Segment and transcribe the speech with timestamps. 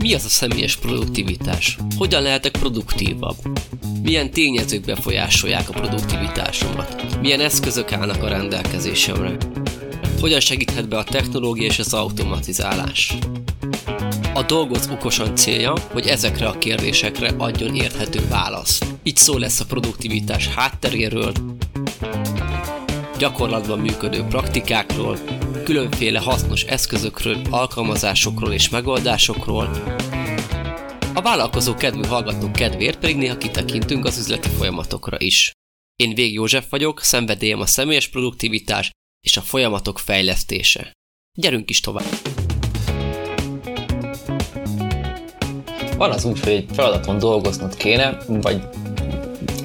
[0.00, 1.78] Mi az a személyes produktivitás?
[1.96, 3.36] Hogyan lehetek produktívabb?
[4.02, 7.20] Milyen tényezők befolyásolják a produktivitásomat?
[7.20, 9.36] Milyen eszközök állnak a rendelkezésemre?
[10.20, 13.14] Hogyan segíthet be a technológia és az automatizálás?
[14.34, 18.84] A Dolgoz okosan célja, hogy ezekre a kérdésekre adjon érthető választ.
[19.02, 21.32] Így szó lesz a produktivitás hátteréről,
[23.18, 25.18] gyakorlatban működő praktikákról,
[25.64, 29.70] különféle hasznos eszközökről, alkalmazásokról és megoldásokról,
[31.14, 35.52] a vállalkozó kedvű hallgatók kedvéért pedig néha kitekintünk az üzleti folyamatokra is.
[35.96, 38.90] Én Vég József vagyok, szenvedélyem a személyes produktivitás
[39.20, 40.92] és a folyamatok fejlesztése.
[41.38, 42.08] Gyerünk is tovább!
[45.96, 48.62] Van az úgy, hogy egy feladaton dolgoznod kéne, vagy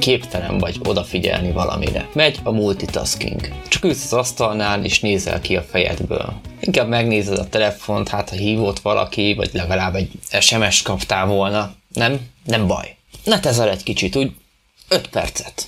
[0.05, 2.09] képtelen vagy odafigyelni valamire.
[2.13, 3.49] Megy a multitasking.
[3.67, 6.33] Csak ülsz az asztalnál és nézel ki a fejedből.
[6.59, 11.75] Inkább megnézed a telefont, hát ha hívott valaki, vagy legalább egy SMS kaptál volna.
[11.93, 12.19] Nem?
[12.43, 12.95] Nem baj.
[13.23, 14.31] Ne tezel egy kicsit, úgy
[14.87, 15.67] 5 percet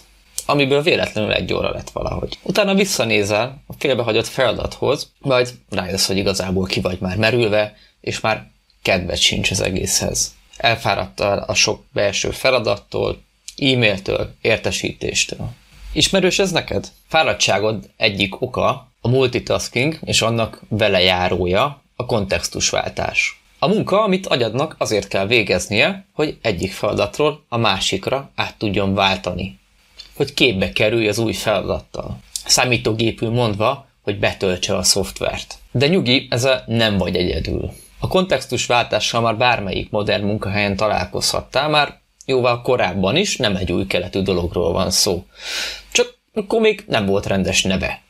[0.49, 2.37] amiből véletlenül egy óra lett valahogy.
[2.43, 8.47] Utána visszanézel a félbehagyott feladathoz, vagy rájössz, hogy igazából ki vagy már merülve, és már
[8.81, 10.35] kedved sincs az egészhez.
[10.57, 13.25] Elfáradtál a sok belső feladattól,
[13.57, 15.49] e-mailtől, értesítéstől.
[15.93, 16.87] Ismerős ez neked?
[17.07, 23.41] Fáradtságod egyik oka a multitasking és annak vele járója a kontextusváltás.
[23.59, 29.59] A munka, amit agyadnak azért kell végeznie, hogy egyik feladatról a másikra át tudjon váltani.
[30.15, 32.19] Hogy képbe kerülj az új feladattal.
[32.45, 35.55] Számítógépül mondva, hogy betöltse a szoftvert.
[35.71, 37.71] De nyugi, ezzel nem vagy egyedül.
[37.99, 44.21] A kontextusváltással már bármelyik modern munkahelyen találkozhattál, már jóval korábban is, nem egy új keletű
[44.21, 45.25] dologról van szó.
[45.91, 48.01] Csak akkor még nem volt rendes neve.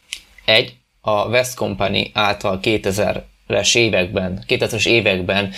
[0.45, 5.53] Egy, a West Company által 2000-es években, 2000-es években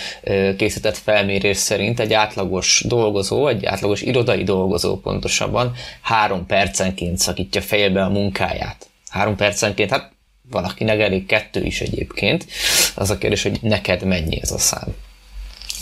[0.56, 8.04] készített felmérés szerint egy átlagos dolgozó, egy átlagos irodai dolgozó pontosabban három percenként szakítja fejbe
[8.04, 8.88] a munkáját.
[9.08, 10.12] Három percenként, hát
[10.50, 12.46] valakinek elég kettő is egyébként.
[12.94, 14.94] Az a kérdés, hogy neked mennyi ez a szám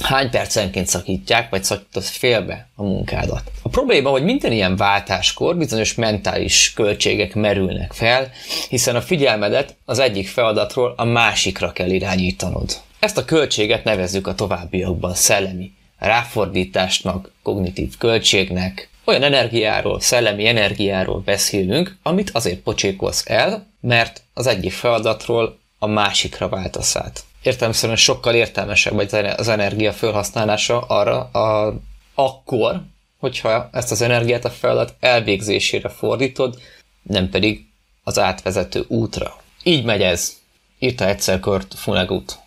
[0.01, 3.43] hány percenként szakítják, vagy szakítasz félbe a munkádat.
[3.63, 8.31] A probléma, hogy minden ilyen váltáskor bizonyos mentális költségek merülnek fel,
[8.69, 12.77] hiszen a figyelmedet az egyik feladatról a másikra kell irányítanod.
[12.99, 21.97] Ezt a költséget nevezzük a továbbiakban szellemi ráfordításnak, kognitív költségnek, olyan energiáról, szellemi energiáról beszélünk,
[22.03, 28.95] amit azért pocsékolsz el, mert az egyik feladatról a másikra váltasz át értelmszerűen sokkal értelmesebb
[28.95, 31.75] vagy az energia felhasználása arra a,
[32.15, 32.83] akkor,
[33.19, 36.59] hogyha ezt az energiát a feladat elvégzésére fordítod,
[37.03, 37.67] nem pedig
[38.05, 39.37] az átvezető útra.
[39.63, 40.37] Így megy ez,
[40.79, 42.39] írta egyszer Kurt Funegut.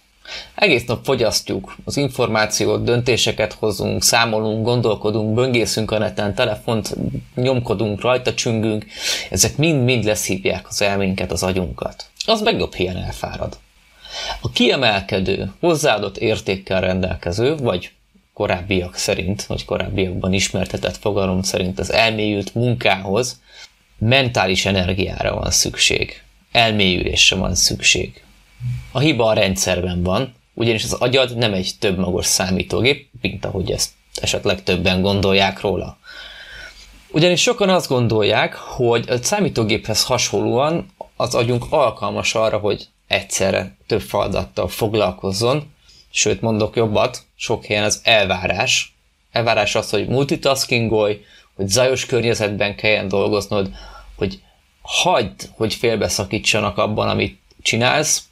[0.56, 6.96] Egész nap fogyasztjuk az információt, döntéseket hozunk, számolunk, gondolkodunk, böngészünk a neten, telefont
[7.36, 8.86] nyomkodunk, rajta csüngünk,
[9.30, 12.06] ezek mind-mind leszívják az elménket, az agyunkat.
[12.26, 13.58] Az meg jobb helyen elfárad.
[14.42, 17.92] A kiemelkedő, hozzáadott értékkel rendelkező, vagy
[18.34, 23.40] korábbiak szerint, vagy korábbiakban ismertetett fogalom szerint az elmélyült munkához
[23.98, 26.24] mentális energiára van szükség.
[26.52, 28.24] Elmélyülésre van szükség.
[28.92, 33.72] A hiba a rendszerben van, ugyanis az agyad nem egy több magos számítógép, mint ahogy
[33.72, 33.90] ezt
[34.22, 35.98] esetleg többen gondolják róla.
[37.12, 40.86] Ugyanis sokan azt gondolják, hogy a számítógéphez hasonlóan
[41.16, 45.74] az agyunk alkalmas arra, hogy egyszerre több feladattal foglalkozzon,
[46.12, 48.96] sőt mondok jobbat, sok helyen az elvárás.
[49.32, 53.72] Elvárás az, hogy multitaskingolj, hogy zajos környezetben kelljen dolgoznod,
[54.16, 54.42] hogy
[54.82, 58.24] hagyd, hogy félbeszakítsanak abban, amit csinálsz,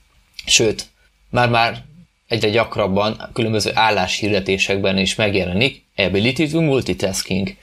[0.45, 0.88] sőt,
[1.29, 1.84] már-már
[2.28, 7.56] egyre gyakrabban különböző álláshirdetésekben is megjelenik ability to multitasking.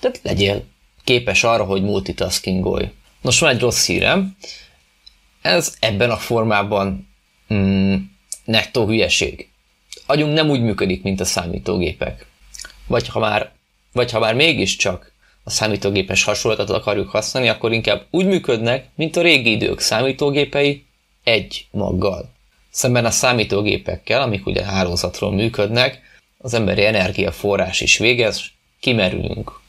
[0.00, 0.64] Tehát legyél
[1.04, 2.90] képes arra, hogy multitaskingolj.
[3.20, 4.36] Nos, van egy rossz hírem,
[5.46, 7.08] ez ebben a formában
[7.54, 7.94] mm,
[8.44, 9.48] nettó hülyeség.
[10.06, 12.26] Agyunk nem úgy működik, mint a számítógépek.
[12.86, 13.52] Vagy ha már,
[13.92, 15.12] vagy ha már mégiscsak
[15.44, 20.84] a számítógépes hasonlatot akarjuk használni, akkor inkább úgy működnek, mint a régi idők számítógépei,
[21.24, 22.32] egy maggal.
[22.70, 26.00] Szemben a számítógépekkel, amik ugye hálózatról működnek,
[26.38, 28.42] az emberi energiaforrás is végez,
[28.80, 29.60] kimerülünk.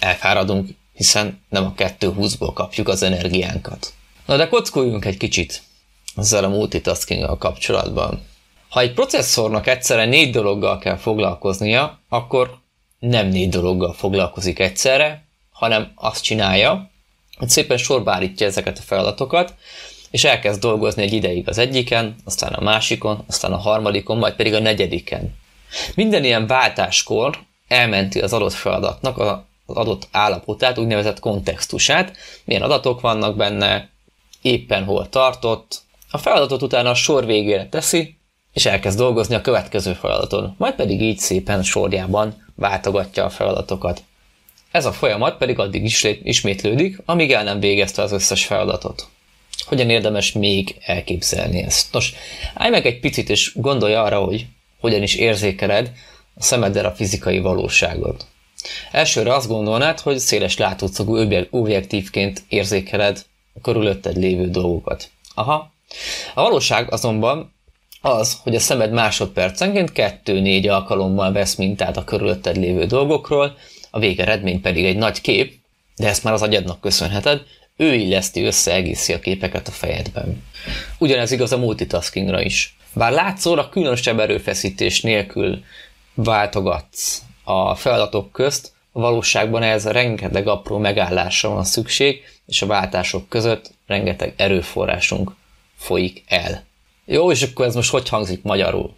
[0.00, 3.92] Elfáradunk, hiszen nem a 220-ból kapjuk az energiánkat.
[4.28, 5.62] Na de kockuljunk egy kicsit
[6.16, 8.26] ezzel a multitasking kapcsolatban.
[8.68, 12.58] Ha egy processzornak egyszerre négy dologgal kell foglalkoznia, akkor
[12.98, 16.90] nem négy dologgal foglalkozik egyszerre, hanem azt csinálja,
[17.36, 19.54] hogy szépen sorba állítja ezeket a feladatokat,
[20.10, 24.54] és elkezd dolgozni egy ideig az egyiken, aztán a másikon, aztán a harmadikon, majd pedig
[24.54, 25.34] a negyediken.
[25.94, 27.38] Minden ilyen váltáskor
[27.68, 29.36] elmenti az adott feladatnak az
[29.66, 33.96] adott állapotát, úgynevezett kontextusát, milyen adatok vannak benne,
[34.42, 35.80] éppen hol tartott.
[36.10, 38.18] A feladatot utána a sor végére teszi,
[38.52, 44.02] és elkezd dolgozni a következő feladaton, majd pedig így szépen sorjában váltogatja a feladatokat.
[44.70, 49.08] Ez a folyamat pedig addig is ismétlődik, amíg el nem végezte az összes feladatot.
[49.66, 51.92] Hogyan érdemes még elképzelni ezt?
[51.92, 52.14] Nos,
[52.54, 54.46] állj meg egy picit és gondolj arra, hogy
[54.80, 55.92] hogyan is érzékeled
[56.34, 58.26] a szemeddel a fizikai valóságot.
[58.92, 61.16] Elsőre azt gondolnád, hogy széles látócogú
[61.50, 63.24] objektívként érzékeled
[63.62, 65.10] körülötted lévő dolgokat.
[65.34, 65.72] Aha.
[66.34, 67.54] A valóság azonban
[68.00, 73.56] az, hogy a szemed másodpercenként 2-4 alkalommal vesz mintát a körülötted lévő dolgokról,
[73.90, 75.54] a végeredmény pedig egy nagy kép,
[75.96, 77.42] de ezt már az agyadnak köszönheted,
[77.76, 80.42] ő illeszti össze egészi a képeket a fejedben.
[80.98, 82.76] Ugyanez igaz a multitaskingra is.
[82.92, 85.62] Bár látszóra különösebb erőfeszítés nélkül
[86.14, 93.70] váltogatsz a feladatok közt, valóságban ez rengeteg apró megállásra van szükség, és a váltások között
[93.86, 95.34] rengeteg erőforrásunk
[95.76, 96.64] folyik el.
[97.04, 98.96] Jó, és akkor ez most hogy hangzik magyarul?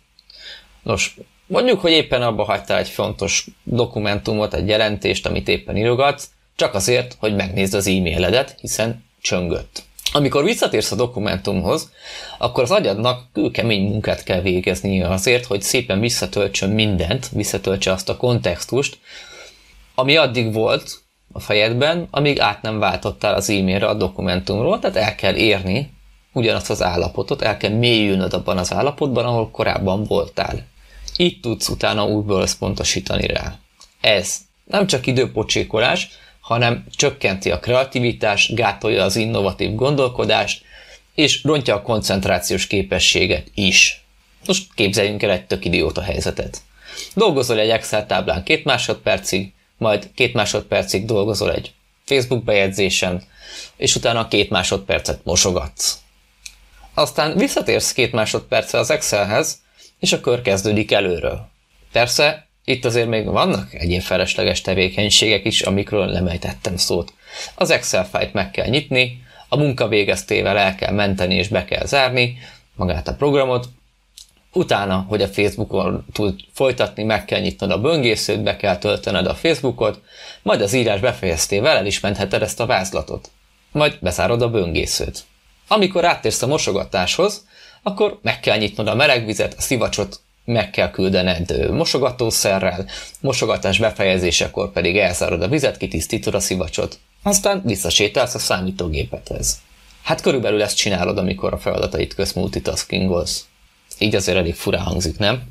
[0.82, 1.16] Nos,
[1.46, 7.16] mondjuk, hogy éppen abba hagytál egy fontos dokumentumot, egy jelentést, amit éppen írogatsz, csak azért,
[7.18, 9.82] hogy megnézd az e-mailedet, hiszen csöngött.
[10.12, 11.92] Amikor visszatérsz a dokumentumhoz,
[12.38, 18.16] akkor az agyadnak kőkemény munkát kell végeznie azért, hogy szépen visszatöltsön mindent, visszatöltse azt a
[18.16, 18.98] kontextust,
[19.94, 25.14] ami addig volt a fejedben, amíg át nem váltottál az e-mailre a dokumentumról, tehát el
[25.14, 25.90] kell érni
[26.32, 30.66] ugyanazt az állapotot, el kell mélyülnöd abban az állapotban, ahol korábban voltál.
[31.16, 33.58] Így tudsz utána újból összpontosítani rá.
[34.00, 36.08] Ez nem csak időpocsékolás,
[36.40, 40.62] hanem csökkenti a kreativitást, gátolja az innovatív gondolkodást,
[41.14, 44.04] és rontja a koncentrációs képességet is.
[44.46, 46.58] Most képzeljünk el egy tök idióta helyzetet.
[47.14, 51.72] Dolgozol egy Excel táblán két másodpercig, majd két másodpercig dolgozol egy
[52.04, 53.22] Facebook bejegyzésen,
[53.76, 55.98] és utána két másodpercet mosogatsz.
[56.94, 59.62] Aztán visszatérsz két másodperce az Excelhez,
[59.98, 61.48] és a kör kezdődik előről.
[61.92, 67.12] Persze, itt azért még vannak egyéb felesleges tevékenységek is, amikről nem ejtettem szót.
[67.54, 71.86] Az Excel fájt meg kell nyitni, a munka végeztével el kell menteni és be kell
[71.86, 72.38] zárni
[72.74, 73.68] magát a programot,
[74.52, 79.34] utána, hogy a Facebookon tud folytatni, meg kell nyitnod a böngészőt, be kell töltened a
[79.34, 80.00] Facebookot,
[80.42, 83.30] majd az írás befejeztével el is mentheted ezt a vázlatot.
[83.72, 85.22] Majd bezárod a böngészőt.
[85.68, 87.46] Amikor áttérsz a mosogatáshoz,
[87.82, 92.86] akkor meg kell nyitnod a melegvizet, a szivacsot meg kell küldened mosogatószerrel,
[93.20, 96.98] mosogatás befejezésekor pedig elzárod a vizet, kitisztítod a szivacsot.
[97.22, 99.58] Aztán visszasétálsz a számítógépethez.
[100.02, 103.44] Hát körülbelül ezt csinálod, amikor a feladatait köz multitaskingolsz.
[104.02, 105.42] Így azért elég furán hangzik, nem?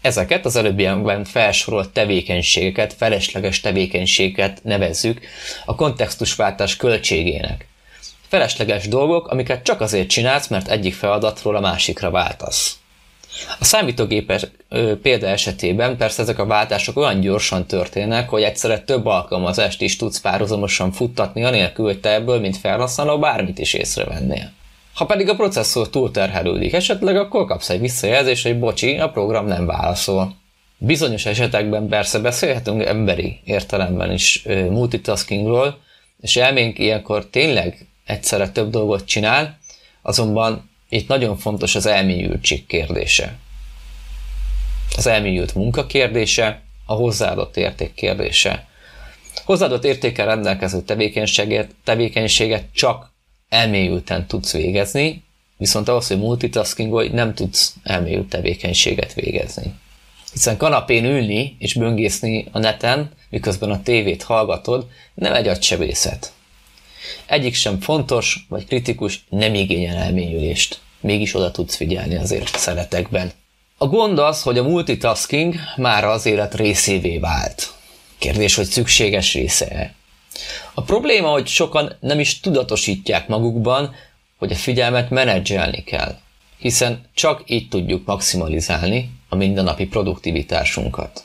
[0.00, 5.20] Ezeket az előbbiekben felsorolt tevékenységeket, felesleges tevékenységeket nevezzük
[5.64, 7.66] a kontextusváltás költségének.
[8.28, 12.78] Felesleges dolgok, amiket csak azért csinálsz, mert egyik feladatról a másikra váltasz.
[13.58, 14.46] A számítógépes
[15.02, 20.20] példa esetében persze ezek a váltások olyan gyorsan történnek, hogy egyszerre több alkalmazást is tudsz
[20.20, 24.52] párhuzamosan futtatni, anélkül, hogy te ebből, mint felhasználó, bármit is észrevennél.
[24.98, 29.66] Ha pedig a processzor túlterhelődik esetleg, akkor kapsz egy visszajelzést, hogy bocsi, a program nem
[29.66, 30.36] válaszol.
[30.78, 35.78] Bizonyos esetekben persze beszélhetünk emberi értelemben is multitaskingról,
[36.20, 39.58] és elménk ilyenkor tényleg egyszerre több dolgot csinál,
[40.02, 43.38] azonban itt nagyon fontos az elmélyültség kérdése.
[44.96, 48.68] Az elmélyült munka kérdése, a hozzáadott érték kérdése.
[49.44, 53.16] Hozzáadott értékkel rendelkező tevékenységet, tevékenységet csak
[53.48, 55.22] elmélyülten tudsz végezni,
[55.56, 59.74] viszont ahhoz, hogy multitaskingolj, nem tudsz elmélyült tevékenységet végezni.
[60.32, 66.32] Hiszen kanapén ülni és böngészni a neten, miközben a tévét hallgatod, nem egy agysebészet.
[67.26, 70.80] Egyik sem fontos vagy kritikus, nem igényel elmélyülést.
[71.00, 73.32] Mégis oda tudsz figyelni azért szeretekben.
[73.78, 77.72] A gond az, hogy a multitasking már az élet részévé vált.
[78.18, 79.94] Kérdés, hogy szükséges része-e?
[80.78, 83.94] A probléma, hogy sokan nem is tudatosítják magukban,
[84.38, 86.18] hogy a figyelmet menedzselni kell,
[86.58, 91.24] hiszen csak így tudjuk maximalizálni a mindennapi produktivitásunkat.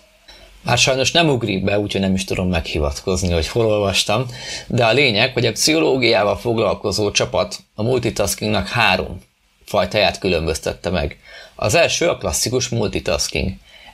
[0.62, 4.25] Már sajnos nem ugrik be, úgyhogy nem is tudom meghivatkozni, hogy hol olvastam,
[4.67, 9.22] de a lényeg, hogy a pszichológiával foglalkozó csapat a multitaskingnak három
[9.65, 11.17] fajtáját különböztette meg.
[11.55, 13.51] Az első a klasszikus multitasking.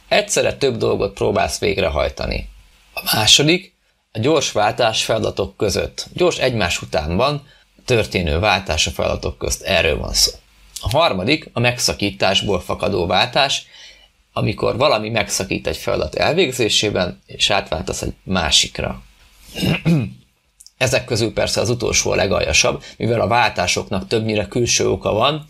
[0.07, 2.49] Egyszerre több dolgot próbálsz végrehajtani.
[2.93, 3.77] A második
[4.11, 6.07] a gyors váltás feladatok között.
[6.13, 7.47] Gyors egymás utánban
[7.85, 9.61] történő váltás a feladatok közt.
[9.61, 10.31] Erről van szó.
[10.81, 13.65] A harmadik a megszakításból fakadó váltás,
[14.33, 19.01] amikor valami megszakít egy feladat elvégzésében, és átváltasz egy másikra.
[20.77, 25.45] Ezek közül persze az utolsó a legaljasabb, mivel a váltásoknak többnyire külső oka van,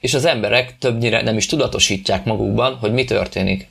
[0.00, 3.68] és az emberek többnyire nem is tudatosítják magukban, hogy mi történik.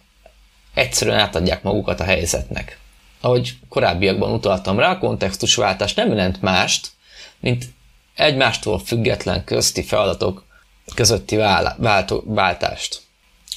[0.73, 2.80] Egyszerűen átadják magukat a helyzetnek.
[3.21, 6.87] Ahogy korábbiakban utaltam rá, a kontextusváltás nem jelent mást,
[7.39, 7.65] mint
[8.15, 10.45] egymástól független közti feladatok
[10.95, 11.35] közötti
[12.25, 13.01] váltást.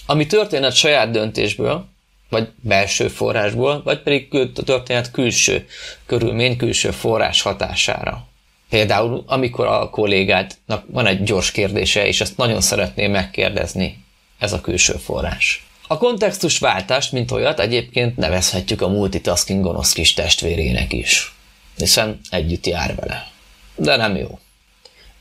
[0.06, 1.86] Ami történet saját döntésből,
[2.28, 4.28] vagy belső forrásból, vagy pedig
[4.64, 5.66] történet külső
[6.06, 8.26] körülmény, külső forrás hatására.
[8.68, 14.04] Például, amikor a kollégádnak van egy gyors kérdése, és ezt nagyon szeretné megkérdezni,
[14.38, 15.66] ez a külső forrás.
[15.94, 21.34] A kontextus váltást, mint olyat egyébként nevezhetjük a multitasking gonosz kis testvérének is,
[21.76, 23.30] hiszen együtt jár vele.
[23.76, 24.38] De nem jó.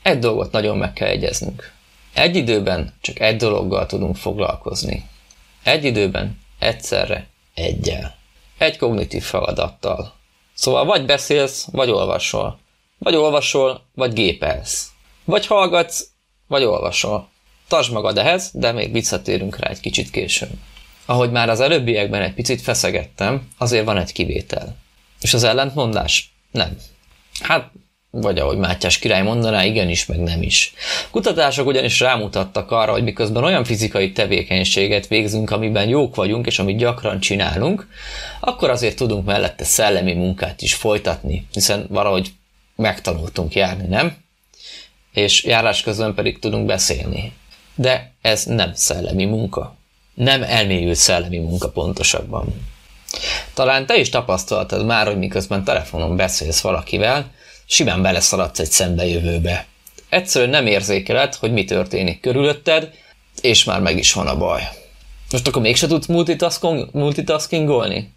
[0.02, 1.72] Egy dolgot nagyon meg kell egyeznünk.
[2.14, 5.08] Egy időben csak egy dologgal tudunk foglalkozni.
[5.62, 8.16] Egy időben egyszerre egyel.
[8.58, 10.14] Egy kognitív feladattal.
[10.54, 12.58] Szóval vagy beszélsz, vagy olvasol.
[12.98, 14.88] Vagy olvasol, vagy gépelsz.
[15.24, 16.06] Vagy hallgatsz,
[16.46, 17.28] vagy olvasol.
[17.68, 20.52] Tartsd magad ehhez, de még visszatérünk rá egy kicsit később.
[21.06, 24.76] Ahogy már az előbbiekben egy picit feszegettem, azért van egy kivétel.
[25.20, 26.32] És az ellentmondás?
[26.50, 26.76] Nem.
[27.40, 27.70] Hát
[28.20, 30.74] vagy ahogy Mátyás király mondaná, igenis, meg nem is.
[31.10, 36.76] Kutatások ugyanis rámutattak arra, hogy miközben olyan fizikai tevékenységet végzünk, amiben jók vagyunk, és amit
[36.76, 37.88] gyakran csinálunk,
[38.40, 42.32] akkor azért tudunk mellette szellemi munkát is folytatni, hiszen valahogy
[42.76, 44.16] megtanultunk járni, nem?
[45.12, 47.32] És járás közben pedig tudunk beszélni.
[47.74, 49.76] De ez nem szellemi munka.
[50.14, 52.72] Nem elmélyült szellemi munka pontosabban.
[53.54, 57.30] Talán te is tapasztaltad már, hogy miközben telefonon beszélsz valakivel,
[57.66, 59.66] simán beleszaladsz egy szembejövőbe.
[60.08, 62.90] Egyszerűen nem érzékeled, hogy mi történik körülötted,
[63.40, 64.68] és már meg is van a baj.
[65.30, 68.12] Most akkor mégse tudsz multitasking, multitaskingolni?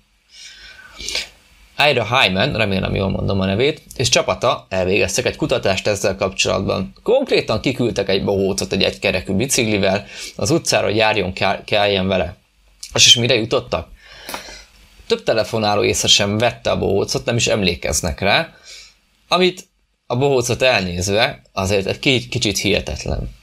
[1.89, 6.93] Ira Hyman, remélem jól mondom a nevét, és csapata elvégeztek egy kutatást ezzel kapcsolatban.
[7.03, 10.05] Konkrétan kiküldtek egy bohócot egy egykerekű biciklivel
[10.35, 11.33] az utcára, járjon,
[11.65, 12.35] kelljen vele.
[12.93, 13.87] És, és mire jutottak?
[15.07, 18.53] Több telefonáló észre sem vette a bohócot, nem is emlékeznek rá,
[19.27, 19.67] amit
[20.07, 23.35] a bohócot elnézve azért egy kicsit hihetetlen.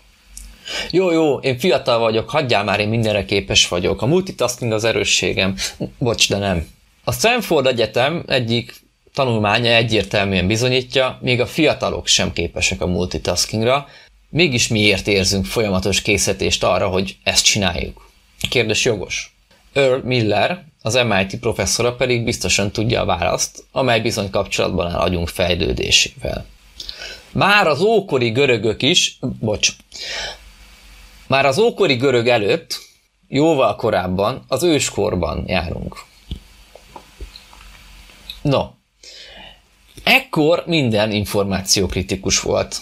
[0.91, 4.03] Jó, jó, én fiatal vagyok, hagyjál már, én mindenre képes vagyok.
[4.03, 5.57] A multitasking az erősségem.
[5.99, 6.67] Bocs, de nem.
[7.05, 8.75] A Stanford Egyetem egyik
[9.15, 13.87] tanulmánya egyértelműen bizonyítja, még a fiatalok sem képesek a multitaskingra,
[14.29, 18.11] mégis miért érzünk folyamatos készítést arra, hogy ezt csináljuk?
[18.51, 19.37] Kérdés jogos.
[19.73, 25.29] Earl Miller, az MIT professzora pedig biztosan tudja a választ, amely bizony kapcsolatban áll agyunk
[25.29, 26.47] fejlődésével.
[27.33, 29.69] Már az ókori görögök is, bocs,
[31.27, 32.79] már az ókori görög előtt,
[33.29, 35.97] jóval korábban, az őskorban járunk.
[38.45, 38.65] No,
[40.03, 42.77] ekkor minden információ kritikus volt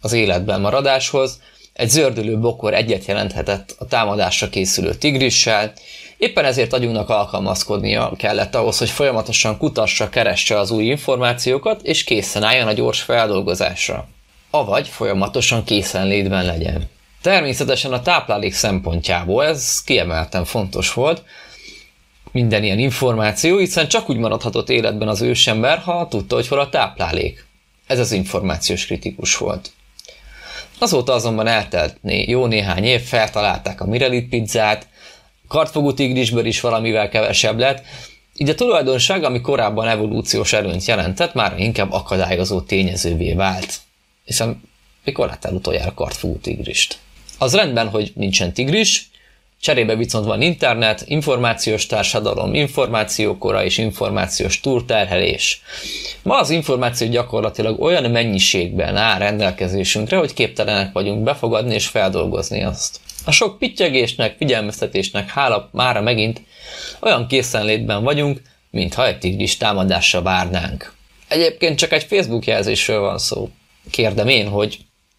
[0.00, 1.40] az életben maradáshoz,
[1.72, 5.72] egy zördülő bokor egyet jelenthetett a támadásra készülő tigrissel,
[6.18, 12.42] Éppen ezért agyunknak alkalmazkodnia kellett ahhoz, hogy folyamatosan kutassa, keresse az új információkat, és készen
[12.42, 14.08] álljon a gyors feldolgozásra.
[14.50, 16.88] Avagy folyamatosan készenlétben legyen.
[17.22, 21.22] Természetesen a táplálék szempontjából ez kiemelten fontos volt,
[22.36, 26.68] minden ilyen információ, hiszen csak úgy maradhatott életben az ősember, ha tudta, hogy hol a
[26.68, 27.46] táplálék.
[27.86, 29.70] Ez az információs kritikus volt.
[30.78, 34.86] Azóta azonban eltelt jó néhány év, feltalálták a Mirelit pizzát,
[35.48, 37.84] kartfogú tigrisből is valamivel kevesebb lett,
[38.36, 43.74] így a tulajdonság, ami korábban evolúciós előnyt jelentett, már inkább akadályozó tényezővé vált.
[44.24, 44.62] Hiszen
[45.04, 46.98] mikor láttál utoljára kartfogú tigrist?
[47.38, 49.10] Az rendben, hogy nincsen tigris,
[49.66, 55.62] cserébe viszont van internet, információs társadalom, információkora és információs túlterhelés.
[56.22, 63.00] Ma az információ gyakorlatilag olyan mennyiségben áll rendelkezésünkre, hogy képtelenek vagyunk befogadni és feldolgozni azt.
[63.24, 66.42] A sok pittyegésnek, figyelmeztetésnek hála mára megint
[67.00, 70.92] olyan készenlétben vagyunk, mintha egy tigris támadásra várnánk.
[71.28, 73.48] Egyébként csak egy Facebook jelzésről van szó.
[73.90, 74.78] Kérdem én, hogy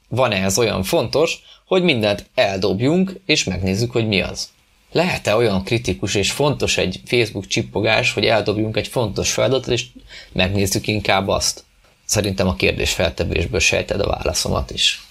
[0.10, 4.50] van-e ez olyan fontos, hogy mindent eldobjunk, és megnézzük, hogy mi az.
[4.92, 9.86] Lehet-e olyan kritikus és fontos egy Facebook csippogás, hogy eldobjunk egy fontos feladatot, és
[10.32, 11.64] megnézzük inkább azt?
[12.06, 15.02] Szerintem a kérdés feltevésből sejted a válaszomat is.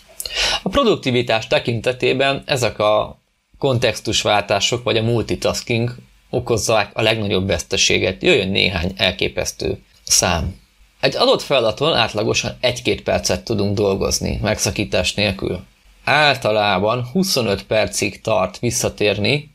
[0.62, 3.18] A produktivitás tekintetében ezek a
[3.58, 5.94] kontextusváltások vagy a multitasking
[6.30, 8.22] okozzák a legnagyobb veszteséget.
[8.22, 10.54] Jöjjön néhány elképesztő szám.
[11.00, 15.64] Egy adott feladaton átlagosan 1-2 percet tudunk dolgozni, megszakítás nélkül.
[16.08, 19.54] Általában 25 percig tart visszatérni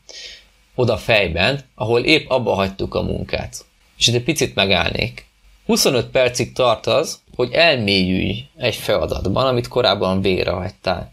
[0.74, 3.64] oda fejben, ahol épp abba hagytuk a munkát.
[3.98, 5.26] És itt egy picit megállnék.
[5.66, 11.12] 25 percig tart az, hogy elmélyülj egy feladatban, amit korábban végrehajtál.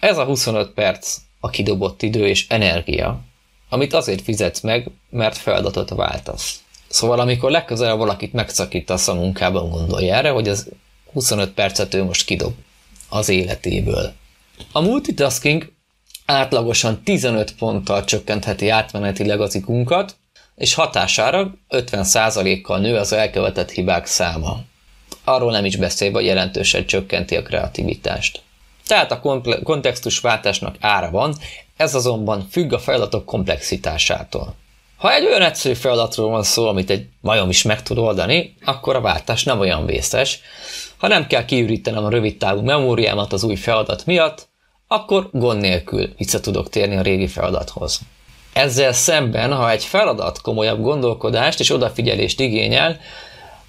[0.00, 3.20] Ez a 25 perc a kidobott idő és energia,
[3.68, 6.60] amit azért fizetsz meg, mert feladatot váltasz.
[6.88, 10.68] Szóval amikor legközelebb valakit megszakítasz a munkában, gondolj erre, hogy az
[11.12, 12.54] 25 percet ő most kidob
[13.08, 14.18] az életéből.
[14.72, 15.72] A multitasking
[16.26, 20.16] átlagosan 15 ponttal csökkentheti átmenetileg az ikunkat,
[20.56, 24.60] és hatására 50%-kal nő az elkövetett hibák száma.
[25.24, 28.42] Arról nem is beszélve, hogy jelentősen csökkenti a kreativitást.
[28.86, 29.20] Tehát a
[29.62, 31.34] kontextusváltásnak ára van,
[31.76, 34.54] ez azonban függ a feladatok komplexitásától.
[34.96, 38.96] Ha egy olyan egyszerű feladatról van szó, amit egy majom is meg tud oldani, akkor
[38.96, 40.40] a váltás nem olyan vészes.
[40.96, 44.48] Ha nem kell kiürítenem a rövid távú memóriámat az új feladat miatt,
[44.92, 48.00] akkor gond nélkül vissza tudok térni a régi feladathoz.
[48.52, 52.98] Ezzel szemben, ha egy feladat komolyabb gondolkodást és odafigyelést igényel,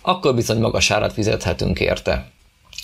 [0.02, 2.32] akkor bizony magas árat fizethetünk érte.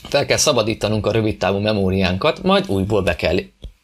[0.04, 3.38] Fel kell szabadítanunk a rövidtávú memóriánkat, majd újból be kell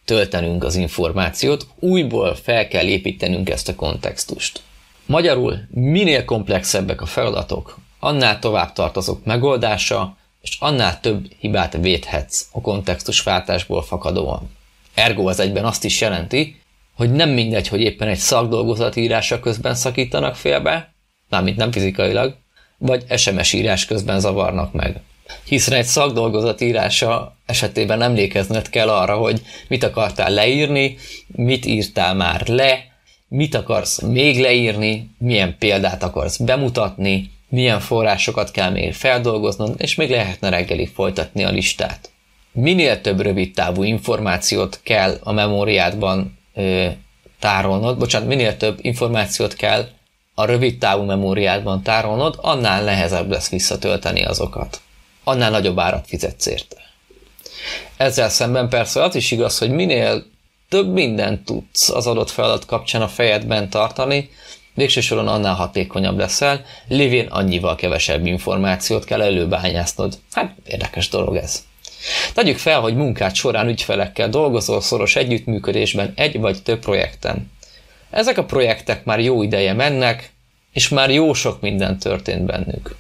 [0.06, 4.62] töltenünk az információt, újból fel kell építenünk ezt a kontextust.
[5.06, 12.46] Magyarul minél komplexebbek a feladatok, annál tovább tart azok megoldása, és annál több hibát védhetsz
[12.52, 14.50] a kontextusváltásból fakadóan.
[14.94, 16.62] Ergo az egyben azt is jelenti,
[16.96, 20.94] hogy nem mindegy, hogy éppen egy szakdolgozat írása közben szakítanak félbe,
[21.30, 22.36] mármint nem fizikailag,
[22.78, 25.02] vagy SMS írás közben zavarnak meg.
[25.44, 30.98] Hiszen egy szakdolgozat írása esetében emlékezned kell arra, hogy mit akartál leírni,
[31.28, 32.80] mit írtál már le,
[33.28, 40.10] mit akarsz még leírni, milyen példát akarsz bemutatni, milyen forrásokat kell még feldolgoznod, és még
[40.10, 42.10] lehetne reggelig folytatni a listát.
[42.52, 46.88] Minél több rövid távú információt kell a memóriádban ö,
[47.40, 49.88] tárolnod, bocsánat, minél több információt kell
[50.34, 54.82] a rövid távú memóriádban tárolnod, annál nehezebb lesz visszatölteni azokat.
[55.24, 56.78] Annál nagyobb árat fizetsz érte.
[57.98, 60.26] Ezzel szemben persze az is igaz, hogy minél
[60.70, 64.30] több mindent tudsz az adott feladat kapcsán a fejedben tartani,
[64.74, 70.18] végső soron annál hatékonyabb leszel, lévén annyival kevesebb információt kell előbányásznod.
[70.32, 71.64] Hát érdekes dolog ez.
[72.34, 77.52] Tegyük fel, hogy munkát során ügyfelekkel dolgozol szoros együttműködésben egy vagy több projekten.
[78.10, 80.32] Ezek a projektek már jó ideje mennek,
[80.74, 82.96] és már jó sok minden történt bennük.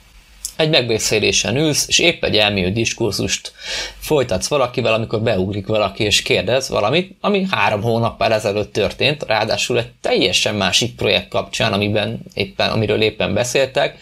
[0.55, 3.53] Egy megbeszélésen ülsz, és épp egy elmélyű diskurzust
[3.99, 9.91] folytatsz valakivel, amikor beugrik valaki és kérdez valamit, ami három hónappal ezelőtt történt, ráadásul egy
[10.01, 13.97] teljesen másik projekt kapcsán, amiben éppen, amiről éppen beszéltek,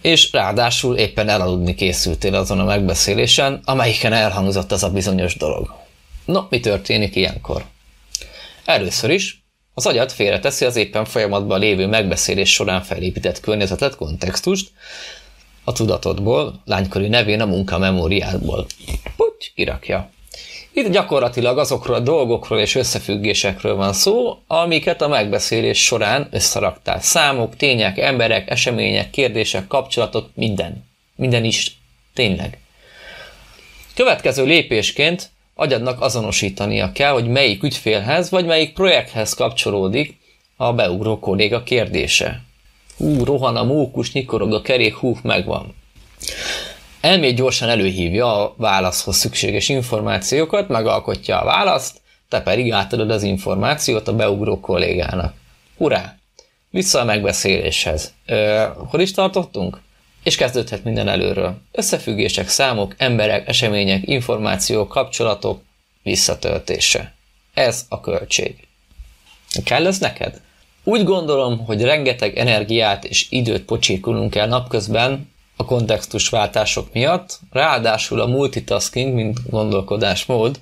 [0.00, 5.74] és ráadásul éppen elaludni készültél azon a megbeszélésen, amelyiken elhangzott az a bizonyos dolog.
[6.24, 7.64] No, mi történik ilyenkor?
[8.64, 9.43] Először is
[9.74, 14.70] az agyad félreteszi az éppen folyamatban lévő megbeszélés során felépített környezetet, kontextust,
[15.64, 18.66] a tudatodból, lánykörű nevén a munka memóriádból.
[19.16, 20.10] Puty, kirakja.
[20.72, 27.00] Itt gyakorlatilag azokról a dolgokról és összefüggésekről van szó, amiket a megbeszélés során összeraktál.
[27.00, 30.84] Számok, tények, emberek, események, kérdések, kapcsolatok, minden.
[31.16, 31.78] Minden is.
[32.14, 32.58] Tényleg.
[33.94, 40.16] Következő lépésként agyadnak azonosítania kell, hogy melyik ügyfélhez vagy melyik projekthez kapcsolódik
[40.56, 42.42] a beugró kolléga kérdése.
[42.96, 45.74] Hú, rohan a mókus, nyikorog a kerék, hú, megvan.
[47.00, 54.08] Elméd gyorsan előhívja a válaszhoz szükséges információkat, megalkotja a választ, te pedig átadod az információt
[54.08, 55.34] a beugró kollégának.
[55.76, 56.16] Urá!
[56.70, 58.12] Vissza a megbeszéléshez.
[58.26, 59.80] Ö, hol is tartottunk?
[60.24, 61.56] És kezdődhet minden előről.
[61.72, 65.62] Összefüggések, számok, emberek, események, információk, kapcsolatok,
[66.02, 67.14] visszatöltése.
[67.54, 68.56] Ez a költség.
[69.64, 70.40] Kell ez neked?
[70.84, 78.26] Úgy gondolom, hogy rengeteg energiát és időt pocsékolunk el napközben a kontextusváltások miatt, ráadásul a
[78.26, 80.60] multitasking, mint gondolkodásmód,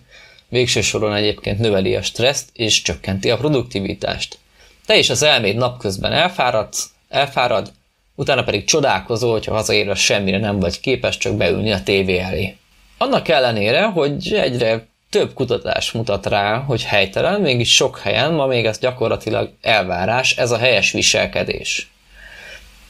[0.48, 4.38] végső soron egyébként növeli a stresszt és csökkenti a produktivitást.
[4.86, 7.72] Te is az elméd napközben elfáradsz, elfárad,
[8.14, 12.56] utána pedig csodálkozol, hogyha hazaérve semmire nem vagy képes csak beülni a tévé elé.
[12.98, 18.64] Annak ellenére, hogy egyre több kutatás mutat rá, hogy helytelen, mégis sok helyen ma még
[18.64, 21.90] ez gyakorlatilag elvárás, ez a helyes viselkedés.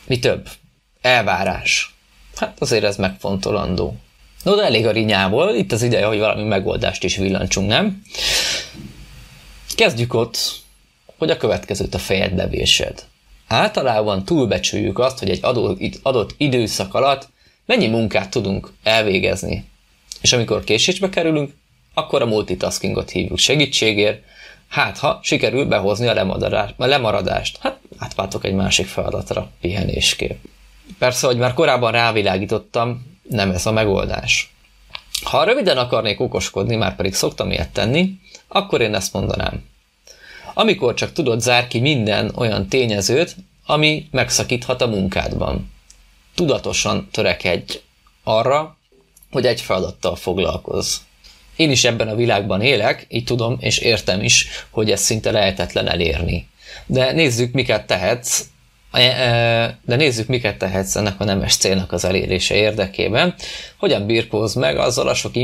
[0.07, 0.49] Mi több?
[1.01, 1.95] Elvárás.
[2.37, 3.97] Hát azért ez megfontolandó.
[4.43, 8.03] No, de elég a rinyából, itt az ideje, hogy valami megoldást is villancsunk, nem?
[9.75, 10.39] Kezdjük ott,
[11.19, 13.05] hogy a következőt a fejedbe vésed.
[13.53, 15.41] Általában túlbecsüljük azt, hogy egy
[16.03, 17.29] adott időszak alatt
[17.67, 19.65] mennyi munkát tudunk elvégezni.
[20.21, 21.55] És amikor késésbe kerülünk,
[21.95, 24.23] akkor a multitaskingot hívjuk segítségért,
[24.69, 26.29] hát ha sikerül behozni a
[26.77, 30.45] lemaradást, hát átváltok egy másik feladatra pihenésképp.
[30.99, 34.55] Persze, hogy már korábban rávilágítottam, nem ez a megoldás.
[35.25, 38.11] Ha röviden akarnék okoskodni, már pedig szoktam ilyet tenni,
[38.49, 39.71] akkor én ezt mondanám.
[40.55, 43.37] Amikor csak tudod, zár ki minden olyan tényezőt,
[43.67, 45.73] ami megszakíthat a munkádban.
[46.35, 47.81] Tudatosan törekedj
[48.25, 48.77] arra,
[49.31, 50.97] hogy egy feladattal foglalkozz.
[51.57, 55.89] Én is ebben a világban élek, így tudom és értem is, hogy ez szinte lehetetlen
[55.89, 56.49] elérni.
[56.87, 58.45] De nézzük, miket tehetsz,
[59.85, 63.35] de nézzük, miket tehetsz ennek a nemes célnak az elérése érdekében.
[63.77, 65.37] Hogyan birkóz meg azzal a sok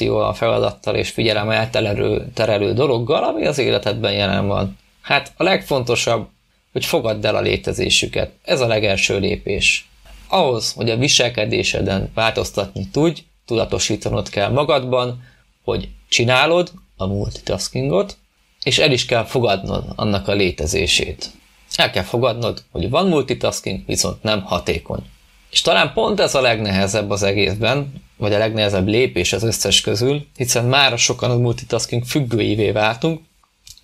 [0.00, 4.78] a feladattal és figyelem elterelő terelő dologgal, ami az életedben jelen van.
[5.00, 6.28] Hát a legfontosabb,
[6.72, 8.30] hogy fogadd el a létezésüket.
[8.44, 9.88] Ez a legelső lépés.
[10.28, 15.22] Ahhoz, hogy a viselkedéseden változtatni tudj, tudatosítanod kell magadban,
[15.64, 18.16] hogy csinálod a multitaskingot,
[18.62, 21.30] és el is kell fogadnod annak a létezését.
[21.76, 25.02] El kell fogadnod, hogy van multitasking, viszont nem hatékony.
[25.50, 30.26] És talán pont ez a legnehezebb az egészben, vagy a legnehezebb lépés az összes közül,
[30.36, 33.20] hiszen már sokan a multitasking függőivé váltunk,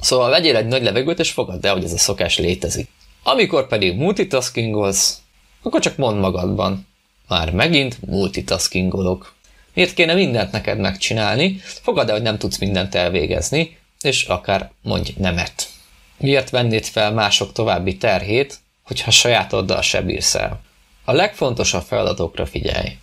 [0.01, 2.89] szóval vegyél egy nagy levegőt, és fogadd el, hogy ez a szokás létezik.
[3.23, 5.19] Amikor pedig multitaskingolsz,
[5.63, 6.87] akkor csak mondd magadban,
[7.29, 9.35] már megint multitaskingolok.
[9.75, 11.61] Miért kéne mindent neked megcsinálni?
[11.63, 15.69] Fogad el, hogy nem tudsz mindent elvégezni, és akár mondj nemet.
[16.17, 20.61] Miért vennéd fel mások további terhét, hogyha sajátoddal se bírsz el?
[21.05, 22.99] A legfontosabb feladatokra figyelj.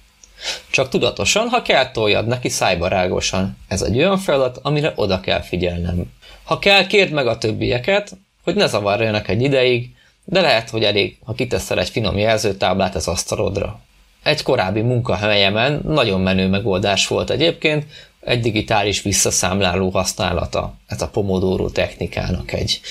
[0.70, 3.58] Csak tudatosan, ha kell toljad neki szájbarágosan.
[3.68, 6.12] Ez egy olyan feladat, amire oda kell figyelnem.
[6.44, 9.96] Ha kell, kérd meg a többieket, hogy ne zavarjanak egy ideig,
[10.26, 13.80] de lehet, hogy elég, ha kiteszel egy finom jelzőtáblát az asztalodra.
[14.24, 17.86] Egy korábbi munkahelyemen nagyon menő megoldás volt egyébként,
[18.22, 20.74] egy digitális visszaszámláló használata.
[20.88, 22.82] Ez a Pomodoro technikának egy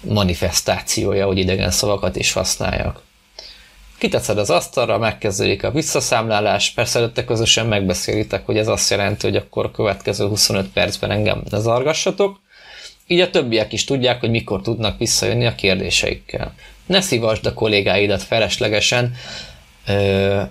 [0.00, 3.02] manifestációja, hogy idegen szavakat is használjak.
[3.98, 9.36] Kiteszed az asztalra, megkezdődik a visszaszámlálás, persze előtte közösen megbeszélitek, hogy ez azt jelenti, hogy
[9.36, 12.40] akkor a következő 25 percben engem ne zargassatok,
[13.06, 16.54] így a többiek is tudják, hogy mikor tudnak visszajönni a kérdéseikkel.
[16.86, 19.14] Ne szívasd a kollégáidat feleslegesen,
[19.86, 20.42] ö,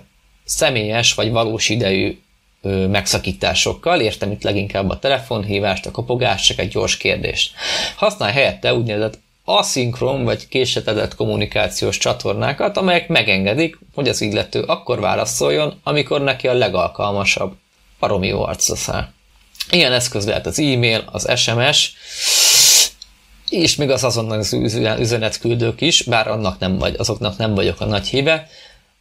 [0.44, 2.18] személyes vagy valós idejű
[2.90, 7.52] megszakításokkal, értem itt leginkább a telefonhívást, a kopogást, csak egy gyors kérdést.
[7.96, 15.80] Használj helyette úgynevezett aszinkron vagy késetedett kommunikációs csatornákat, amelyek megengedik, hogy az illető akkor válaszoljon,
[15.82, 17.52] amikor neki a legalkalmasabb.
[17.98, 19.08] Baromi jó arcra száll.
[19.70, 21.92] Ilyen eszköz lehet az e-mail, az SMS,
[23.48, 24.52] és még az azonnal az
[24.98, 28.48] üzenetküldők is, bár annak nem vagy, azoknak nem vagyok a nagy híve,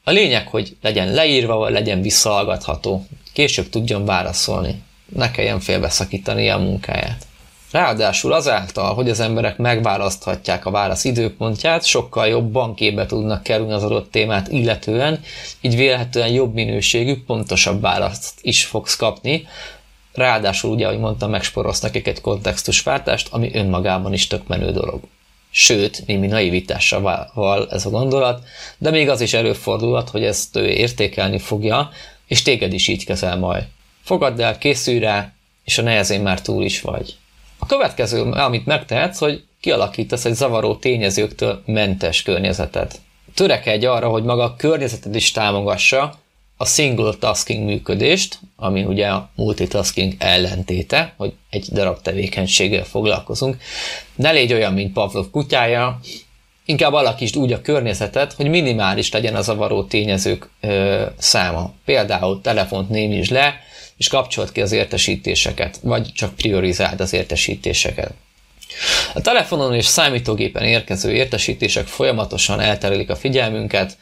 [0.04, 3.06] a lényeg, hogy legyen leírva, vagy legyen visszahallgatható.
[3.34, 4.82] Később tudjon válaszolni.
[5.16, 7.26] Ne kelljen félbeszakítani a munkáját.
[7.72, 13.84] Ráadásul azáltal, hogy az emberek megválaszthatják a válasz időpontját, sokkal jobban képbe tudnak kerülni az
[13.84, 15.20] adott témát illetően,
[15.62, 19.48] így vélhetően jobb minőségű, pontosabb választ is fogsz kapni.
[20.14, 25.02] Ráadásul ugye, ahogy mondtam, megsporosz nekik egy kontextusváltást, ami önmagában is tök menő dolog
[25.52, 28.44] sőt, némi naivitással val ez a gondolat,
[28.78, 31.90] de még az is előfordulhat, hogy ezt ő értékelni fogja,
[32.28, 33.64] és téged is így kezel majd.
[34.04, 35.34] Fogadd el, készülj rá,
[35.64, 37.16] és a nehezén már túl is vagy.
[37.58, 43.00] A következő, amit megtehetsz, hogy kialakítasz egy zavaró tényezőktől mentes környezetet.
[43.34, 46.20] Törekedj arra, hogy maga a környezeted is támogassa,
[46.62, 53.58] a single tasking működést, ami ugye a multitasking ellentéte, hogy egy darab tevékenységgel foglalkozunk.
[54.16, 56.00] Ne légy olyan, mint Pavlov kutyája,
[56.66, 61.74] inkább alakítsd úgy a környezetet, hogy minimális legyen a zavaró tényezők ö, száma.
[61.86, 63.60] Például telefont némítsd le,
[63.98, 68.14] és kapcsolt ki az értesítéseket, vagy csak priorizáld az értesítéseket.
[69.14, 73.98] A telefonon és számítógépen érkező értesítések folyamatosan elterelik a figyelmünket,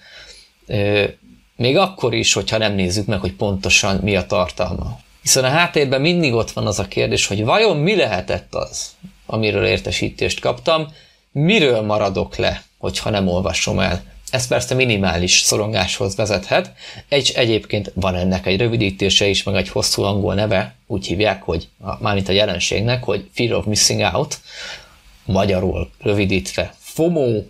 [1.59, 4.99] még akkor is, hogyha nem nézzük meg, hogy pontosan mi a tartalma.
[5.21, 8.89] Hiszen a háttérben mindig ott van az a kérdés, hogy vajon mi lehetett az,
[9.25, 10.87] amiről értesítést kaptam,
[11.31, 14.03] miről maradok le, hogyha nem olvasom el.
[14.29, 16.71] Ez persze minimális szorongáshoz vezethet,
[17.09, 21.67] egy, egyébként van ennek egy rövidítése is, meg egy hosszú angol neve, úgy hívják, hogy
[21.99, 24.39] mármint a jelenségnek, hogy Fear of Missing Out,
[25.25, 27.41] magyarul rövidítve FOMO,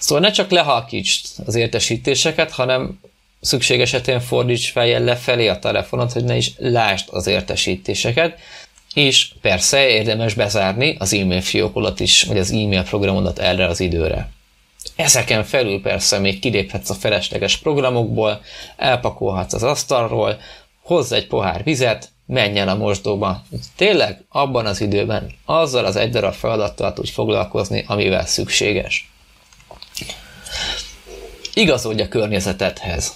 [0.00, 3.00] Szóval ne csak lehalkítsd az értesítéseket, hanem
[3.40, 8.38] szükség esetén fordíts fejjel lefelé a telefonot, hogy ne is lásd az értesítéseket.
[8.94, 14.30] És persze érdemes bezárni az e-mail fiókolat is, vagy az e-mail programodat erre az időre.
[14.96, 18.40] Ezeken felül persze még kiléphetsz a felesleges programokból,
[18.76, 20.40] elpakolhatsz az asztalról,
[20.82, 23.42] hozz egy pohár vizet, menj el a mosdóba.
[23.76, 29.09] Tényleg abban az időben azzal az egy darab feladattal tudj foglalkozni, amivel szükséges.
[31.54, 33.12] Igazodj a környezetedhez.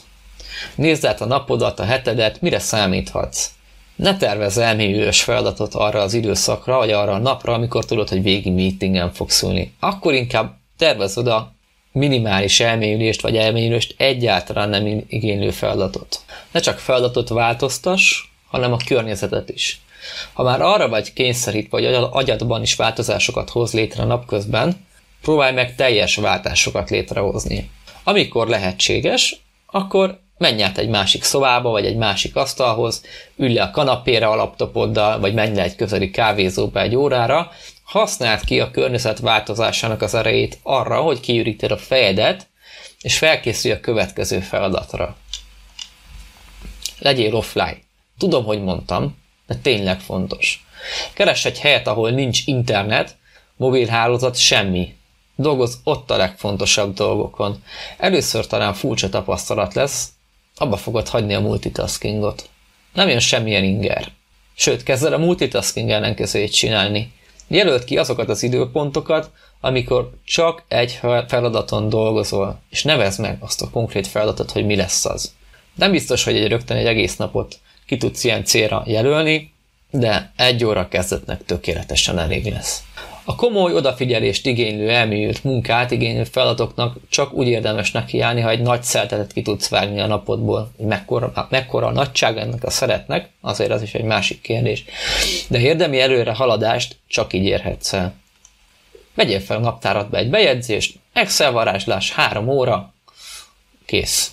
[0.75, 3.51] Nézd át a napodat, a hetedet, mire számíthatsz.
[3.97, 8.51] Ne tervezz elmélyülős feladatot arra az időszakra, vagy arra a napra, amikor tudod, hogy végi
[8.51, 9.75] meetingen fogsz ülni.
[9.81, 11.53] Akkor inkább tervezz oda
[11.93, 16.21] minimális elmélyülést vagy elmélyülést egyáltalán nem igénylő feladatot.
[16.51, 19.81] Ne csak feladatot változtass, hanem a környezetet is.
[20.33, 24.87] Ha már arra vagy kényszerít, vagy agyadban is változásokat hoz létre napközben,
[25.23, 27.71] próbálj meg teljes váltásokat létrehozni.
[28.05, 29.37] Amikor lehetséges,
[29.67, 33.03] akkor menj át egy másik szobába, vagy egy másik asztalhoz,
[33.37, 37.51] ülj le a kanapére a laptopoddal, vagy menj le egy közeli kávézóba egy órára,
[37.85, 42.49] használd ki a környezet változásának az erejét arra, hogy kiüríted a fejedet,
[43.01, 45.17] és felkészülj a következő feladatra.
[46.99, 47.79] Legyél offline.
[48.19, 50.67] Tudom, hogy mondtam, de tényleg fontos.
[51.13, 53.17] Keres egy helyet, ahol nincs internet,
[53.57, 54.95] mobilhálózat, semmi.
[55.37, 57.63] Dolgoz ott a legfontosabb dolgokon.
[57.99, 60.09] Először talán furcsa tapasztalat lesz,
[60.57, 62.49] abba fogod hagyni a multitaskingot.
[62.93, 64.13] Nem jön semmilyen inger.
[64.57, 67.13] Sőt, kezd el a multitasking ellenkezőjét csinálni.
[67.49, 73.71] Jelölt ki azokat az időpontokat, amikor csak egy feladaton dolgozol, és nevezd meg azt a
[73.71, 75.35] konkrét feladatot, hogy mi lesz az.
[75.75, 79.53] Nem biztos, hogy egy rögtön egy egész napot ki tudsz ilyen célra jelölni,
[79.91, 82.83] de egy óra kezdetnek tökéletesen elég lesz.
[83.25, 88.83] A komoly odafigyelést igénylő elmélyült munkát igénylő feladatoknak csak úgy érdemes nekiállni, ha egy nagy
[88.83, 90.73] szeltetet ki tudsz vágni a napodból.
[90.77, 94.85] Mekkora, mekkora a nagyság ennek a szeretnek, azért az is egy másik kérdés.
[95.49, 98.15] De érdemi előre haladást csak így érhetsz el.
[99.15, 102.95] Vegyél fel a naptáradba egy bejegyzést, Excel varázslás, három óra,
[103.87, 104.33] kész.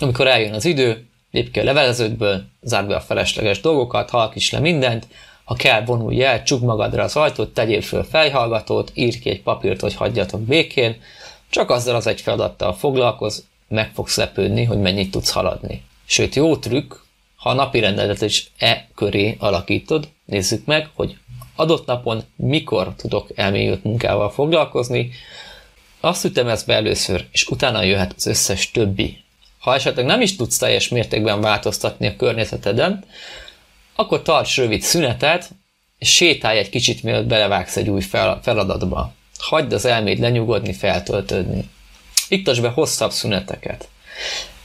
[0.00, 4.58] Amikor eljön az idő, lép ki a leveleződből, zárd be a felesleges dolgokat, halkíts le
[4.58, 5.06] mindent,
[5.44, 9.80] ha kell, vonulj el, csuk magadra az ajtót, tegyél föl fejhallgatót, írj ki egy papírt,
[9.80, 10.96] hogy hagyjatok békén,
[11.50, 15.82] csak azzal az egy feladattal foglalkoz, meg fogsz lepődni, hogy mennyit tudsz haladni.
[16.04, 16.94] Sőt, jó trükk,
[17.36, 21.16] ha a napi rendedet is e köré alakítod, nézzük meg, hogy
[21.56, 25.10] adott napon mikor tudok elmélyült munkával foglalkozni,
[26.00, 29.16] azt ütemez be először, és utána jöhet az összes többi.
[29.58, 33.04] Ha esetleg nem is tudsz teljes mértékben változtatni a környezeteden,
[33.94, 35.50] akkor tarts rövid szünetet,
[36.00, 38.00] sétálj egy kicsit, mielőtt belevágsz egy új
[38.42, 39.12] feladatba.
[39.38, 41.70] Hagyd az elméd lenyugodni, feltöltődni.
[42.28, 43.88] Iktasd be hosszabb szüneteket.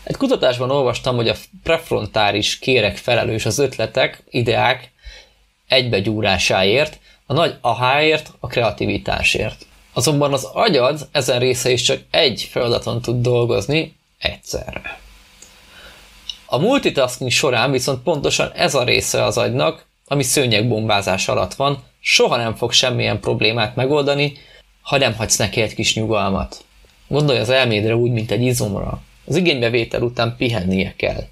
[0.03, 4.91] Egy kutatásban olvastam, hogy a prefrontális kérek felelős az ötletek, ideák
[5.67, 9.65] egybegyúrásáért, a nagy aháért, a kreativitásért.
[9.93, 14.99] Azonban az agyad ezen része is csak egy feladaton tud dolgozni egyszerre.
[16.49, 22.37] A multitasking során viszont pontosan ez a része az agynak, ami szőnyegbombázás alatt van, soha
[22.37, 24.33] nem fog semmilyen problémát megoldani,
[24.81, 26.65] ha nem hagysz neki egy kis nyugalmat.
[27.07, 29.01] Gondolj az elmédre úgy, mint egy izomra.
[29.25, 31.23] Az igénybevétel után pihennie kell.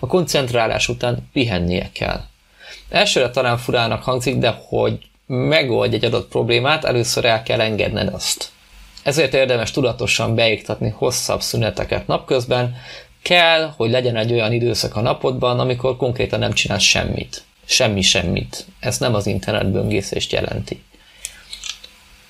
[0.00, 2.20] A koncentrálás után pihennie kell.
[2.88, 8.52] Elsőre talán furának hangzik, de hogy megoldj egy adott problémát, először el kell engedned azt.
[9.02, 12.76] Ezért érdemes tudatosan beiktatni hosszabb szüneteket napközben,
[13.24, 17.44] Kell, hogy legyen egy olyan időszak a napodban, amikor konkrétan nem csinálsz semmit.
[17.64, 18.66] Semmi semmit.
[18.80, 20.82] Ez nem az internetböngészést jelenti.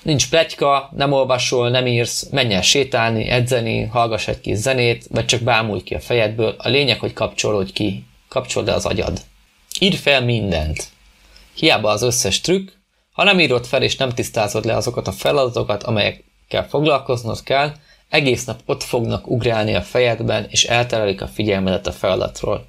[0.01, 5.25] Nincs pletyka, nem olvasol, nem írsz, menj el sétálni, edzeni, hallgass egy kis zenét, vagy
[5.25, 6.55] csak bámulj ki a fejedből.
[6.57, 8.05] A lényeg, hogy kapcsolódj ki.
[8.29, 9.21] Kapcsold le az agyad.
[9.79, 10.83] Írd fel mindent.
[11.55, 12.69] Hiába az összes trükk,
[13.11, 17.73] ha nem írod fel és nem tisztázod le azokat a feladatokat, amelyekkel foglalkoznod kell,
[18.15, 22.65] egész nap ott fognak ugrálni a fejedben, és elterelik a figyelmedet a feladatról.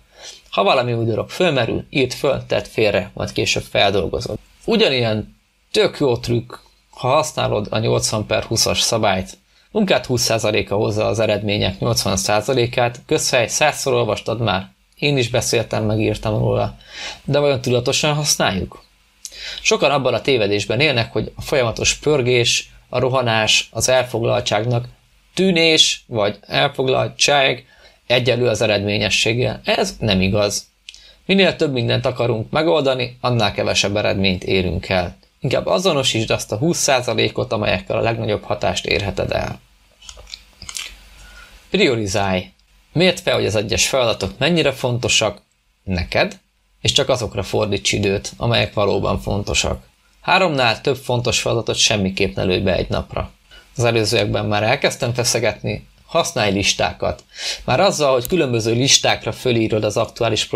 [0.50, 4.38] Ha valami új dolog fölmerül, írd föl, tedd félre, majd később feldolgozod.
[4.64, 5.36] Ugyanilyen
[5.72, 6.52] tök jó trükk,
[6.90, 9.38] ha használod a 80 per 20-as szabályt,
[9.70, 16.38] munkát 20%-a hozza az eredmények 80%-át, közhely 100-szor olvastad már, én is beszéltem, meg írtam
[16.38, 16.76] róla,
[17.24, 18.84] de vajon tudatosan használjuk?
[19.60, 24.84] Sokan abban a tévedésben élnek, hogy a folyamatos pörgés, a rohanás, az elfoglaltságnak
[25.36, 27.66] tűnés vagy elfoglaltság
[28.06, 29.60] egyelő az eredményességgel.
[29.64, 30.66] Ez nem igaz.
[31.26, 35.16] Minél több mindent akarunk megoldani, annál kevesebb eredményt érünk el.
[35.40, 39.60] Inkább azonosítsd azt a 20%-ot, amelyekkel a legnagyobb hatást érheted el.
[41.70, 42.50] Priorizálj.
[42.92, 45.42] Miért fel, hogy az egyes feladatok mennyire fontosak
[45.84, 46.38] neked,
[46.80, 49.84] és csak azokra fordíts időt, amelyek valóban fontosak.
[50.20, 53.30] Háromnál több fontos feladatot semmiképp ne lőj be egy napra.
[53.76, 57.24] Az előzőekben már elkezdtem feszegetni, használj listákat.
[57.64, 60.48] Már azzal, hogy különböző listákra fölírod az aktuális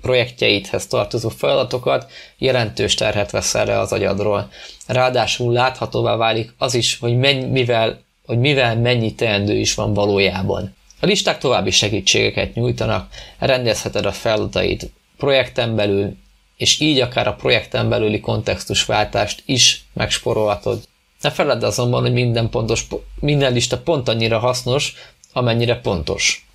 [0.00, 4.50] projektjeidhez tartozó feladatokat, jelentős terhet veszel le az agyadról.
[4.86, 10.76] Ráadásul láthatóvá válik az is, hogy, menny, mivel, hogy mivel mennyi teendő is van valójában.
[11.00, 16.16] A listák további segítségeket nyújtanak, rendezheted a feladataid projekten belül,
[16.56, 20.82] és így akár a projekten belüli kontextusváltást is megsporolhatod.
[21.20, 22.86] Ne feledd azonban, hogy minden, pontos,
[23.20, 24.94] minden lista pont annyira hasznos,
[25.32, 26.46] amennyire pontos.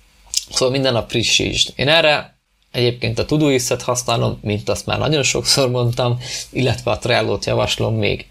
[0.50, 1.72] Szóval minden nap frissítsd.
[1.76, 2.38] Én erre
[2.70, 6.18] egyébként a Todoist-et használom, mint azt már nagyon sokszor mondtam,
[6.50, 8.26] illetve a Trello-t javaslom még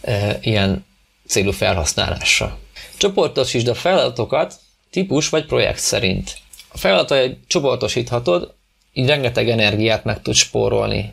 [0.00, 0.86] e, ilyen
[1.26, 2.58] célú felhasználásra.
[2.96, 4.54] Csoportosítsd a feladatokat
[4.90, 6.38] típus vagy projekt szerint.
[6.68, 8.54] A feladatot csoportosíthatod,
[8.92, 11.12] így rengeteg energiát meg tudsz spórolni.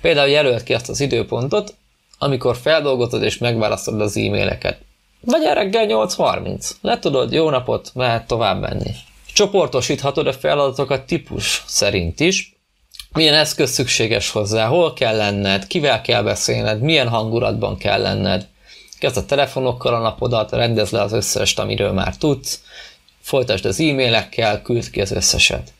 [0.00, 1.74] Például jelölt ki azt az időpontot,
[2.18, 4.78] amikor feldolgozod és megválaszolod az e-maileket.
[5.20, 6.70] Vagy reggel 8.30.
[6.80, 8.90] Le tudod, jó napot, mehet tovább menni.
[9.32, 12.56] Csoportosíthatod a feladatokat típus szerint is,
[13.12, 18.46] milyen eszköz szükséges hozzá, hol kell lenned, kivel kell beszélned, milyen hangulatban kell lenned.
[18.98, 22.60] Kezd a telefonokkal a napodat, rendezd le az összest, amiről már tudsz,
[23.20, 25.72] folytasd az e-mailekkel, küld ki az összeset.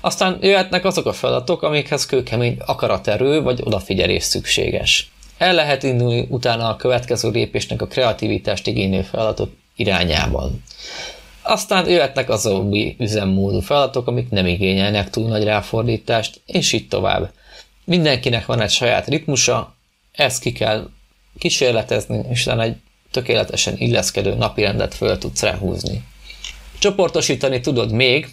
[0.00, 5.11] Aztán jöhetnek azok a feladatok, amikhez kőkemény akaraterő vagy odafigyelés szükséges.
[5.42, 10.62] El lehet indulni utána a következő lépésnek a kreativitást igénylő feladatok irányában.
[11.42, 17.32] Aztán jöhetnek az új üzemmódú feladatok, amik nem igényelnek túl nagy ráfordítást, és így tovább.
[17.84, 19.74] Mindenkinek van egy saját ritmusa,
[20.12, 20.88] ezt ki kell
[21.38, 22.76] kísérletezni, és utána egy
[23.10, 26.04] tökéletesen illeszkedő napirendet föl tudsz ráhúzni.
[26.78, 28.28] Csoportosítani tudod még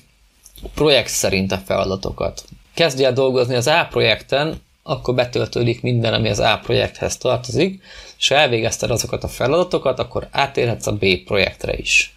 [0.73, 2.43] projekt szerint a feladatokat.
[2.73, 7.83] Kezdj el dolgozni az A projekten, akkor betöltődik minden, ami az A projekthez tartozik,
[8.17, 12.15] és ha elvégezted azokat a feladatokat, akkor átérhetsz a B projektre is.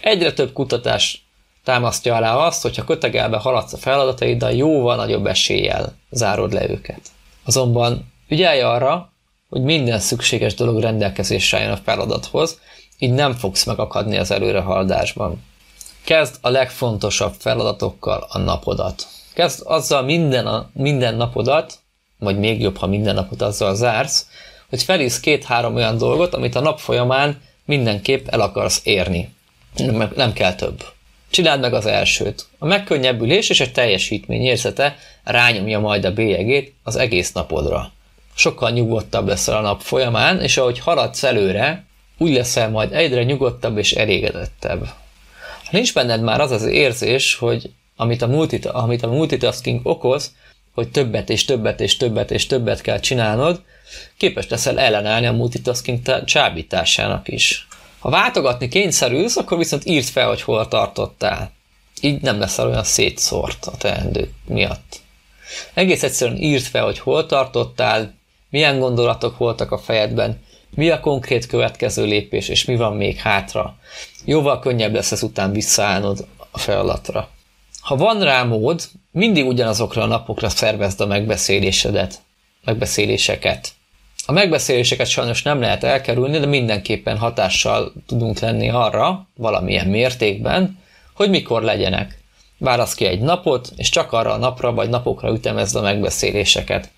[0.00, 1.24] Egyre több kutatás
[1.64, 7.00] támasztja alá azt, hogyha kötegelbe haladsz a feladataiddal, jóval nagyobb eséllyel zárod le őket.
[7.44, 9.12] Azonban ügyelj arra,
[9.48, 12.58] hogy minden szükséges dolog rendelkezésre álljon a feladathoz,
[12.98, 15.44] így nem fogsz megakadni az előrehaladásban.
[16.04, 19.06] Kezd a legfontosabb feladatokkal a napodat.
[19.34, 21.78] Kezd azzal minden, a, minden napodat,
[22.18, 24.26] vagy még jobb, ha minden napot azzal zársz,
[24.68, 29.34] hogy felísz két-három olyan dolgot, amit a nap folyamán mindenképp el akarsz érni.
[29.76, 30.84] Nem, nem kell több.
[31.30, 32.46] Csináld meg az elsőt.
[32.58, 37.92] A megkönnyebbülés és a teljesítmény érzete rányomja majd a bélyegét az egész napodra.
[38.34, 41.84] Sokkal nyugodtabb leszel a nap folyamán, és ahogy haladsz előre,
[42.18, 44.80] úgy leszel majd egyre nyugodtabb és elégedettebb.
[45.64, 50.34] Ha nincs benned már az az érzés, hogy amit a, multit, amit a multitasking okoz,
[50.74, 53.62] hogy többet és többet és többet és többet kell csinálnod,
[54.16, 57.68] képes leszel ellenállni a multitasking csábításának is.
[57.98, 61.52] Ha váltogatni kényszerülsz, akkor viszont írd fel, hogy hol tartottál.
[62.00, 65.00] Így nem leszel olyan szétszórt a teendők miatt.
[65.74, 68.14] Egész egyszerűen írd fel, hogy hol tartottál,
[68.50, 70.40] milyen gondolatok voltak a fejedben,
[70.74, 73.76] mi a konkrét következő lépés, és mi van még hátra.
[74.24, 77.28] Jóval könnyebb lesz ezután visszaállnod a feladatra.
[77.80, 82.20] Ha van rá mód, mindig ugyanazokra a napokra szervezd a megbeszélésedet,
[82.64, 83.72] megbeszéléseket.
[84.26, 90.78] A megbeszéléseket sajnos nem lehet elkerülni, de mindenképpen hatással tudunk lenni arra, valamilyen mértékben,
[91.14, 92.18] hogy mikor legyenek.
[92.58, 96.90] Válasz ki egy napot, és csak arra a napra vagy napokra ütemezd a megbeszéléseket.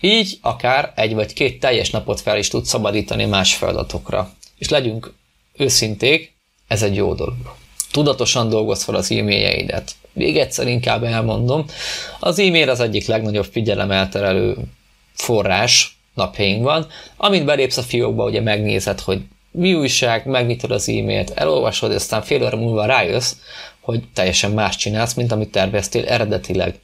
[0.00, 4.30] Így akár egy vagy két teljes napot fel is tudsz szabadítani más feladatokra.
[4.58, 5.14] És legyünk
[5.56, 6.36] őszinték,
[6.68, 7.54] ez egy jó dolog.
[7.90, 9.94] Tudatosan dolgoz fel az e-mailjeidet.
[10.16, 11.64] Még egyszer inkább elmondom,
[12.20, 14.56] az e-mail az egyik legnagyobb figyelemelterelő
[15.14, 21.92] forrás napjainkban, amint belépsz a fiókba, ugye megnézed, hogy mi újság, megnyitod az e-mailt, elolvasod,
[21.92, 23.32] aztán fél óra múlva rájössz,
[23.80, 26.74] hogy teljesen más csinálsz, mint amit terveztél eredetileg.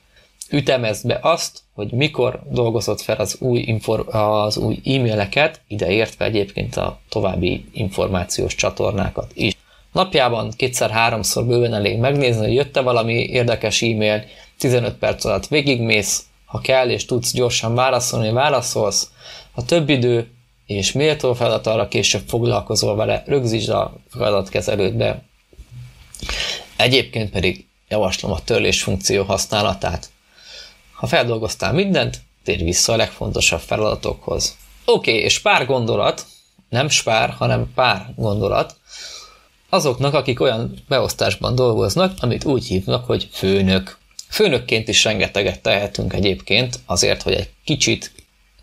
[0.51, 6.77] Ütemezd be azt, hogy mikor dolgozott fel az új, infor- az új e-maileket, ideértve egyébként
[6.77, 9.57] a további információs csatornákat is.
[9.93, 14.25] Napjában kétszer-háromszor bőven elég megnézni, hogy jött-e valami érdekes e-mail,
[14.59, 19.11] 15 perc alatt végigmész, ha kell és tudsz gyorsan válaszolni, válaszolsz,
[19.53, 20.31] ha több idő
[20.67, 25.23] és méltó feladat arra később foglalkozol vele, rögzítsd a feladatkezelődbe.
[26.77, 30.11] Egyébként pedig javaslom a törlés funkció használatát.
[30.93, 34.57] Ha feldolgoztál mindent, térj vissza a legfontosabb feladatokhoz.
[34.85, 36.27] Oké, okay, és pár gondolat,
[36.69, 38.77] nem spár, hanem pár gondolat,
[39.73, 43.99] azoknak, akik olyan beosztásban dolgoznak, amit úgy hívnak, hogy főnök.
[44.29, 48.13] Főnökként is rengeteget tehetünk egyébként azért, hogy egy kicsit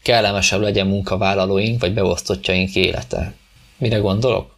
[0.04, 3.34] kellemesebb legyen munkavállalóink vagy beosztottjaink élete.
[3.78, 4.58] Mire gondolok?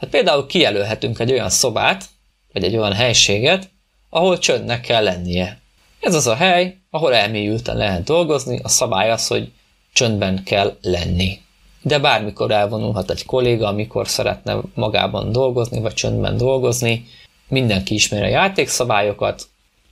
[0.00, 2.04] Hát például kijelölhetünk egy olyan szobát,
[2.52, 3.70] vagy egy olyan helységet,
[4.10, 5.60] ahol csöndnek kell lennie.
[6.00, 9.52] Ez az a hely, ahol elmélyülten lehet dolgozni, a szabály az, hogy
[9.92, 11.40] csöndben kell lenni.
[11.82, 17.06] De bármikor elvonulhat egy kolléga, amikor szeretne magában dolgozni, vagy csöndben dolgozni,
[17.48, 19.48] mindenki ismeri a játékszabályokat,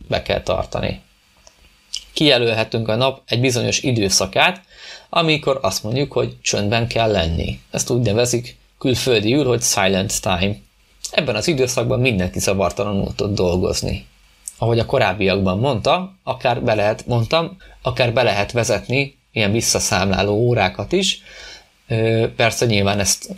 [0.08, 1.00] be kell tartani.
[2.12, 4.60] Kijelölhetünk a nap egy bizonyos időszakát,
[5.08, 7.60] amikor azt mondjuk, hogy csöndben kell lenni.
[7.70, 10.54] Ezt úgy nevezik külföldiül, hogy silent time.
[11.10, 14.06] Ebben az időszakban mindenki zavartalanul tud dolgozni.
[14.58, 20.92] Ahogy a korábbiakban mondta, akár be lehet, mondtam, akár be lehet vezetni ilyen visszaszámláló órákat
[20.92, 21.22] is.
[22.36, 23.28] Persze nyilván ezt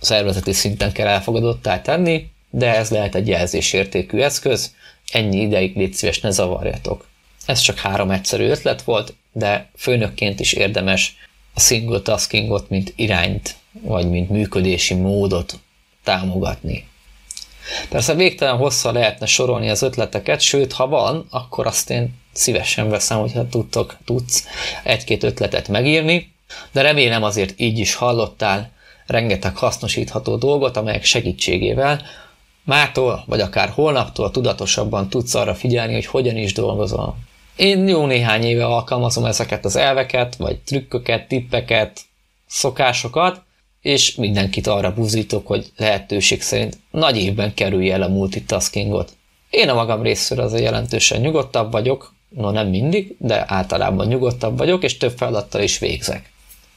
[0.00, 4.74] szervezeti szinten kell elfogadottá tenni, de ez lehet egy jelzésértékű eszköz,
[5.12, 7.06] ennyi ideig légy szíves, ne zavarjatok.
[7.46, 11.16] Ez csak három egyszerű ötlet volt, de főnökként is érdemes
[11.54, 15.58] a single taskingot, mint irányt, vagy mint működési módot
[16.04, 16.88] támogatni.
[17.88, 23.18] Persze végtelen hosszan lehetne sorolni az ötleteket, sőt, ha van, akkor azt én szívesen veszem,
[23.18, 24.44] hogyha tudtok, tudsz
[24.84, 26.34] egy-két ötletet megírni,
[26.72, 28.70] de remélem azért így is hallottál
[29.06, 32.02] rengeteg hasznosítható dolgot, amelyek segítségével
[32.64, 37.16] mától, vagy akár holnaptól tudatosabban tudsz arra figyelni, hogy hogyan is dolgozol.
[37.56, 42.00] Én jó néhány éve alkalmazom ezeket az elveket, vagy trükköket, tippeket,
[42.46, 43.42] szokásokat,
[43.80, 49.12] és mindenkit arra buzítok, hogy lehetőség szerint nagy évben kerülje el a multitaskingot.
[49.50, 54.82] Én a magam részéről azért jelentősen nyugodtabb vagyok, no nem mindig, de általában nyugodtabb vagyok,
[54.82, 56.32] és több feladattal is végzek.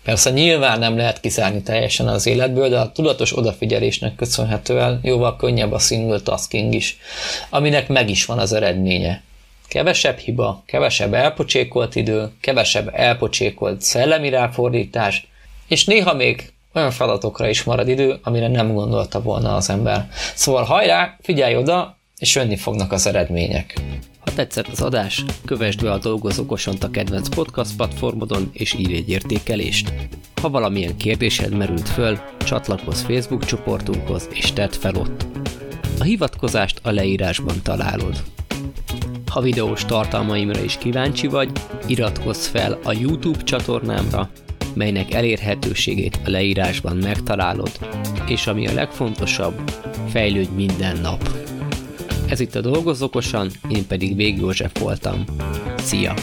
[0.10, 5.72] Persze nyilván nem lehet kizárni teljesen az életből, de a tudatos odafigyelésnek köszönhetően jóval könnyebb
[5.72, 6.97] a single tasking is,
[7.49, 9.24] aminek meg is van az eredménye.
[9.68, 15.28] Kevesebb hiba, kevesebb elpocsékolt idő, kevesebb elpocsékolt szellemi ráfordítás,
[15.68, 20.10] és néha még olyan feladatokra is marad idő, amire nem gondolta volna az ember.
[20.36, 23.82] Szóval hajrá, figyelj oda, és jönni fognak az eredmények.
[24.30, 26.43] Ha tetszett az adás, kövessd be a Dolgoz
[26.80, 29.93] a kedvenc podcast platformodon, és írj egy értékelést.
[30.41, 35.25] Ha valamilyen kérdésed merült föl, csatlakozz Facebook csoportunkhoz, és tedd fel ott.
[35.99, 38.23] A hivatkozást a leírásban találod.
[39.32, 41.51] Ha videós tartalmaimra is kíváncsi vagy,
[41.88, 44.30] iratkozz fel a YouTube csatornámra,
[44.73, 47.71] melynek elérhetőségét a leírásban megtalálod,
[48.27, 49.71] és ami a legfontosabb,
[50.09, 51.49] fejlődj minden nap.
[52.30, 55.23] Ez itt a Dolgoz Okosan, én pedig Vég József voltam.
[55.77, 56.13] Szia!